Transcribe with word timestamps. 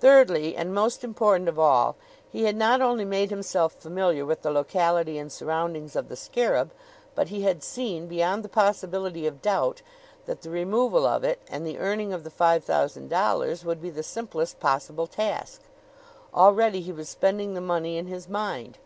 Thirdly, 0.00 0.56
and 0.56 0.72
most 0.74 1.04
important 1.04 1.46
of 1.46 1.58
all, 1.58 1.96
he 2.32 2.44
had 2.44 2.56
not 2.56 2.80
only 2.80 3.04
made 3.04 3.28
himself 3.28 3.74
familiar 3.74 4.24
with 4.24 4.40
the 4.40 4.50
locality 4.50 5.18
and 5.18 5.30
surroundings 5.30 5.94
of 5.94 6.08
the 6.08 6.16
scarab, 6.16 6.70
but 7.14 7.28
he 7.28 7.42
had 7.42 7.62
seen, 7.62 8.06
beyond 8.06 8.42
the 8.42 8.48
possibility 8.48 9.26
of 9.26 9.42
doubt, 9.42 9.82
that 10.24 10.40
the 10.40 10.48
removal 10.48 11.04
of 11.06 11.22
it 11.22 11.42
and 11.50 11.66
the 11.66 11.76
earning 11.78 12.14
of 12.14 12.24
the 12.24 12.30
five 12.30 12.64
thousand 12.64 13.10
dollars 13.10 13.62
would 13.62 13.82
be 13.82 13.90
the 13.90 14.02
simplest 14.02 14.58
possible 14.58 15.06
task. 15.06 15.60
Already 16.34 16.80
he 16.80 16.90
was 16.92 17.10
spending 17.10 17.52
the 17.52 17.60
money 17.60 17.98
in 17.98 18.06
his 18.06 18.26
mind. 18.26 18.78